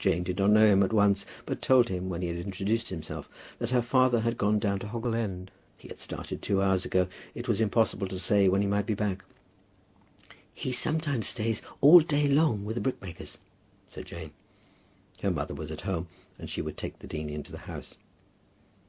Jane 0.00 0.24
did 0.24 0.38
not 0.38 0.50
know 0.50 0.66
him 0.66 0.82
at 0.82 0.92
once, 0.92 1.24
but 1.46 1.62
told 1.62 1.88
him 1.88 2.08
when 2.08 2.20
he 2.20 2.26
had 2.26 2.36
introduced 2.38 2.88
himself 2.88 3.28
that 3.60 3.70
her 3.70 3.80
father 3.80 4.22
had 4.22 4.36
gone 4.36 4.58
down 4.58 4.80
to 4.80 4.88
Hoggle 4.88 5.14
End. 5.14 5.52
He 5.76 5.86
had 5.86 6.00
started 6.00 6.42
two 6.42 6.60
hours 6.60 6.84
ago, 6.84 7.04
but 7.04 7.12
it 7.38 7.46
was 7.46 7.60
impossible 7.60 8.08
to 8.08 8.18
say 8.18 8.48
when 8.48 8.60
he 8.60 8.66
might 8.66 8.86
be 8.86 8.94
back. 8.94 9.24
"He 10.52 10.72
sometimes 10.72 11.28
stays 11.28 11.62
all 11.80 12.00
day 12.00 12.26
long 12.26 12.64
with 12.64 12.74
the 12.74 12.80
brickmakers," 12.80 13.38
said 13.86 14.06
Jane. 14.06 14.32
Her 15.22 15.30
mother 15.30 15.54
was 15.54 15.70
at 15.70 15.82
home, 15.82 16.08
and 16.40 16.50
she 16.50 16.60
would 16.60 16.76
take 16.76 16.98
the 16.98 17.06
dean 17.06 17.30
into 17.30 17.52
the 17.52 17.58
house. 17.70 17.96